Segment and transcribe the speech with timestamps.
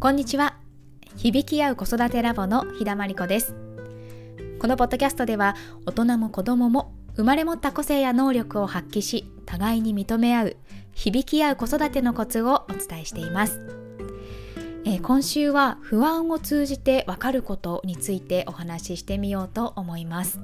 [0.00, 0.56] こんにちは。
[1.18, 3.54] 響き合う子育てラボの日田真理子です。
[4.58, 10.56] このポッドキャストでは大人も子供も生まれ持った個性や能力を発揮し互いに認め合う
[10.94, 13.60] 響き合う子育てのコツをお伝えしています、
[14.86, 20.40] えー、今週は不安を通じてわかることについてお話ししてみようと思います。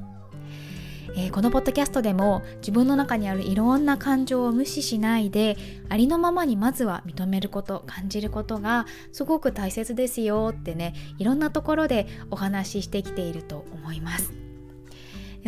[1.15, 5.57] えー、このポッドキャストでも自分の中にあるいろんな感情を無視しないで
[5.89, 14.46] ありのままにまずは認めること感じることがすごく大切ですよってねいろんなところでお話ししてきていると思います。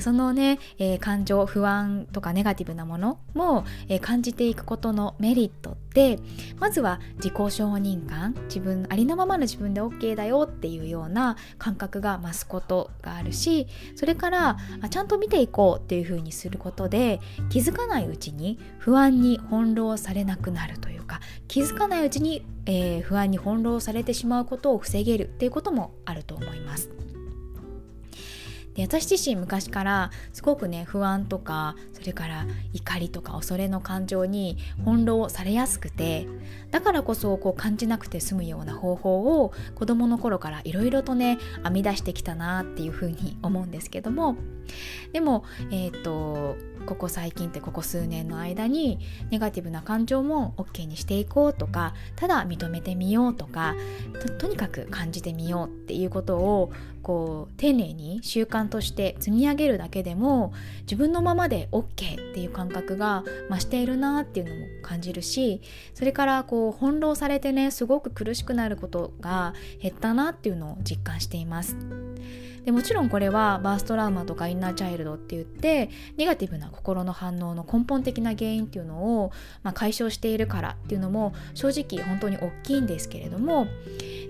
[0.01, 6.19] そのね、えー、感情不安とかネガティブなものも、えー、感じていくことのメリットって
[6.59, 13.67] まずは自己承認感自分ありのままの自分で OK だよっていうような感覚が増すことがあるし
[13.97, 26.98] それからあちゃんと見ていこうっていうふうにすることで気づかないうちに不安に翻弄されなくなるというか気づかないうちに、えー、不安に翻弄されてしまうことを防げるっていうこともあると思います。
[28.79, 36.29] で私自身昔からすごくね不安とかそれから怒りとか恐れの感情に翻弄されやすくて
[36.71, 44.37] だからこそこう感じなくて済むような方法を子どもの頃からいろいろとね編み出してきたなっていうふうに 思うんですけども
[45.13, 45.43] でも
[45.73, 48.99] えっ、とここ最近ってここ数年の間に
[49.31, 53.75] ネガティブな感情も OK にしていこうとかただ認めてみようとか
[54.39, 56.71] とにかく感じてみようっていうことを
[57.03, 60.53] こう丁寧に習慣として積み上げるだけでも
[60.83, 65.61] 自分のままで OK っていう感覚が増しているなっていうのも感じるし
[65.95, 71.77] それからこう翻弄されてねすごく苦しくなることが減ったなっていうのを実感しています。
[72.69, 75.89] でもちろんこれはバーストラウマとかインナーチャイルドって言って
[76.19, 83.69] ネガティブな心の反応の根本的な原因っていうのを、まあ、解消しているからっていうのも正直本当に大きいんですけれども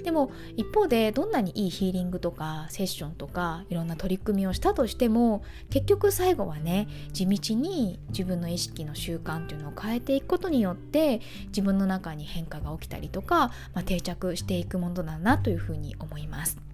[0.05, 16.68] でも一方でどんなにいいヒーリングとかセッションとかいろんな取り組みをしたとしても結局最後はね地道に自分の意識の習慣っていうのを変えていくことによって自分の中に変化が起きたりとか、まあ、定着していくものだなというふうに思います。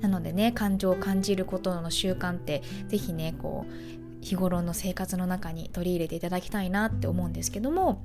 [0.00, 8.04] なのでね感情を感じることの習慣って是非ねこう日頃の生活の中に取り入れていただきたいなって思うんですけども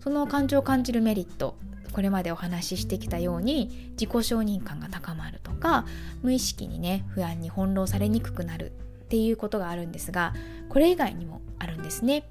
[0.00, 1.56] その感情を感じるメリット
[1.92, 5.86] これまでお話ししてきたように自己承認感が高まるとか
[6.22, 10.34] 無意識にね不安に翻弄されにくくなるっていうことがあるんですが
[10.68, 12.24] これ以外にもあるんですね。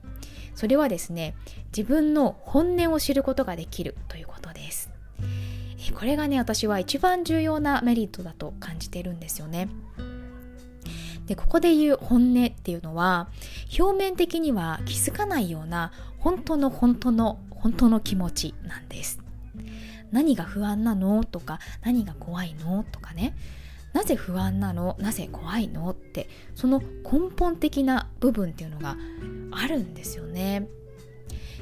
[0.56, 1.36] それはですね
[1.76, 4.97] 自分の本音を知ることができるということです。
[5.98, 9.68] これがね私は一番重要なメリットだと感じてるんですよね。
[11.26, 13.30] でここで言う本音っていうのは
[13.80, 19.20] 表面的には気づかないような本当の本当の本当の気持ちなんです。
[20.12, 23.36] 何が不安なのとか何が怖いのとかね
[23.92, 24.96] なぜ不安なの？
[25.00, 25.90] なぜ怖いの？
[25.90, 28.96] ってその根本的な部分っていうのが
[29.50, 30.68] あるんですよね。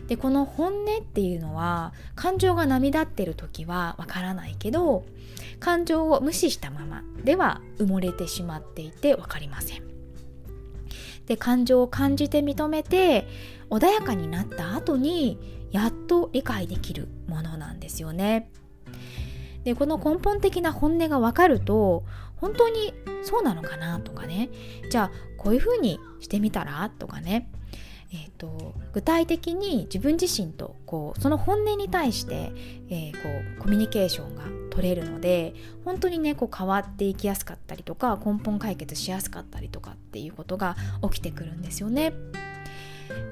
[0.08, 5.06] でこの本音っていうのは感情が波立ってる時はわからないけど
[5.60, 9.84] 感情を無視したままでは埋もれてしまっていて分かりません。
[11.26, 13.28] で感情を感じて認めて
[13.72, 15.40] 穏やかになった後に
[15.72, 18.50] やっと理解できるものなんですよね。
[19.64, 22.04] でこの根本的な本音が分かると
[22.36, 22.94] 本当に
[23.24, 24.50] そうなのかなとかね
[24.92, 27.50] じゃあこういうふうにしてみたらとかね
[28.16, 32.52] えーと、具体的に自分自身とこうその本音に対して、
[32.90, 35.54] えー、こうコミュニケーションが取れるので
[35.84, 42.14] 本当にねこう変わっていきやすかったりとか根本解決しやすかったりとかっていうことが起きてくるんですよね。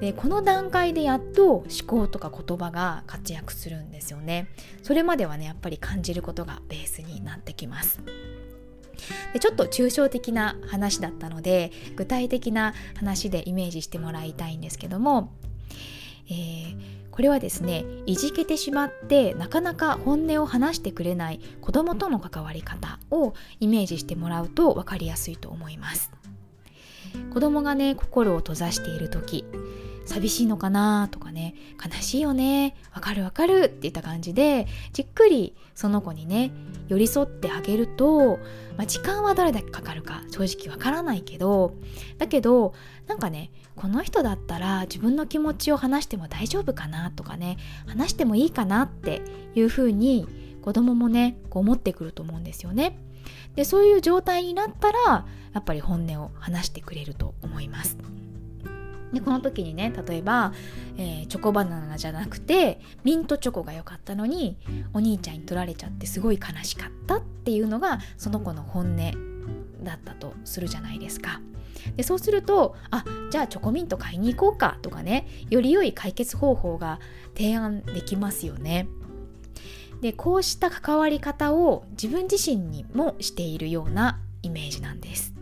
[0.00, 4.48] でこの段階でやっと思考とか言葉が活躍するんですよね。
[4.82, 8.00] それまではねやっぱり感じることがベースになってきます。
[9.32, 15.32] でちょっと抽象的な話だったので具体的な話でイメージしてもらいたいんですけども、
[16.28, 16.76] えー、
[17.10, 26.10] これはですねいじけてしまってなかなか本音を話してくれない子供との関わり方をイメージしてもらうと分かりやすいと思います。
[27.32, 29.44] 子供がね心を閉ざしている時
[30.06, 31.54] 寂しいのかなとかね
[31.84, 36.52] 悲しいよねわかるわかるっていった感じでじっくりその子にね
[36.88, 38.38] 寄り添ってあげると、
[38.76, 41.74] まあ、時間はどれだけかかるか正直わからないけど
[42.18, 42.74] だけど
[43.06, 47.56] なんかねこの人だったら自分の気持ちを話しても大丈夫かなとかね
[47.86, 49.22] 話してもいいかなって
[49.54, 50.26] いうふうに
[50.62, 52.98] 子供もねこう思ってくると思うんですよね。
[53.54, 57.96] でそういう状態になったらやっぱり本音を話してくれると思います。
[59.14, 60.52] でこの時にね例えば、
[60.96, 64.56] えー、チョコバナナじゃなくてミントチョコが良かったのに
[64.92, 68.96] お兄ちゃんに取られちゃってすごい悲しかったっていうのがその子の本音
[69.82, 71.40] だったとするじゃないですか。
[71.96, 76.98] でそうするとあじゃあチョコミント買いに行こうかとかねより良い解決方法が
[77.36, 78.88] 提案できますよね。
[80.00, 85.33] でこうした関わり方を自分自身にもしているようなイメージなんです。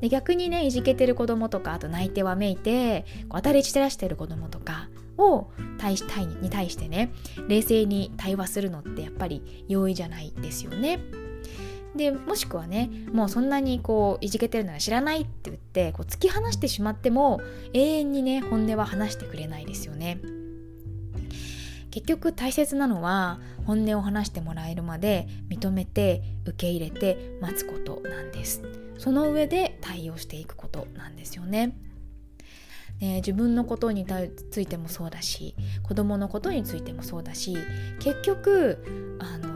[0.00, 4.88] で逆にねいじけてる子供とかあと泣いてわめいてこう当たり散らしてる子供とか
[5.18, 7.12] を対し対に対してね
[7.48, 11.00] 冷静に対話するのってやっぱり容易じゃないですよね。
[11.94, 17.40] でもしくはねもうそんなにこういじけてるなら知らないって言ってこう突き放してしまっても
[17.72, 20.20] 永遠にね本音は話してくれないですよね。
[21.96, 28.60] 結局大切なのは本音を話してもらえるまで認めて受け入れて待つことなんです。
[28.98, 31.68] その上で対応していくことなんですよね。
[33.00, 34.04] ね自分のことに
[34.50, 35.54] ついてもそうだし
[35.84, 37.56] 子供のことについてもそうだし
[37.98, 39.48] 結局あの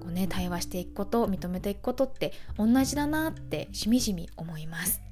[0.00, 5.05] こう、ね、対話していくこと認めていくことって同じだなってしみじみ思います。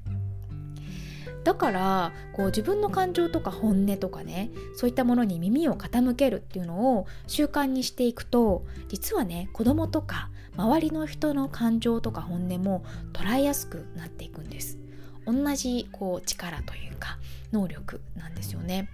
[1.45, 14.79] だからこう自分の感情とか本音とかねそういったものに耳を傾けるっていうのを習慣にしていくと実はね子供とか周りの人の感情とか本音も捉えやすくなっていくんです。
[15.27, 17.19] 同じこう力というか
[17.53, 18.89] 能力なんですよね。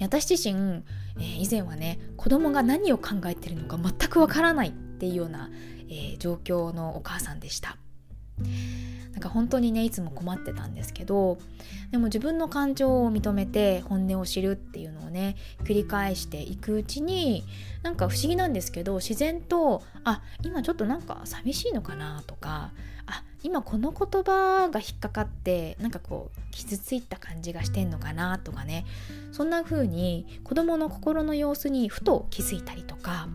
[0.00, 0.84] 私自身、
[1.16, 5.50] えー、以前はね子供が何を考えてるのか全くわからないっていうような、
[5.88, 7.76] えー、状況のお母さんでした。
[9.18, 11.38] なんか本当にねいつも困ってたんですけど
[11.90, 15.34] でも自分の感情を認めて本音を知るっていうのをね
[15.64, 17.42] 繰り返していくうちに
[17.82, 22.70] なんか不思議なんですけど自然とあ今ちょっとなんか寂しいのかなとか
[23.06, 28.86] あ今この言葉が引っかかってなんかこう傷ついた感じがしてんのかなとかね
[29.32, 33.26] そんな風に子どもの心の様子にふと気づいたりとか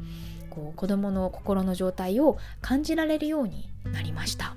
[0.49, 4.55] こう子どもの心の状態を感じられるようになりました。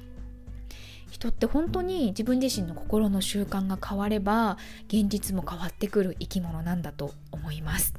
[1.26, 4.58] 人って本当に自分自身の心の習慣が変われば
[4.88, 7.94] 現実も変わってくる生き物なんだと思います。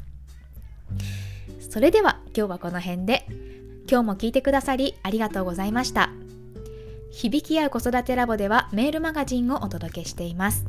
[1.70, 3.26] それでは今日はこの辺で。
[3.90, 6.10] 今日も聞いてくださりありがとうございました。
[7.10, 10.66] 響き合う子育てラボではメールマガジンをお届けしています。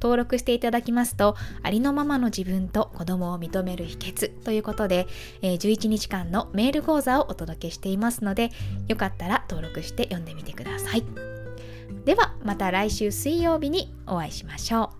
[0.00, 5.06] 登録していただきますとありのままの自分と子供を認める秘訣ということで、
[5.42, 8.50] え11日間のメール講座をお届けしていますので
[8.88, 11.39] よかったら登録して読んでみてください。
[12.04, 14.99] ではまた来週水曜日にお会いしましょう。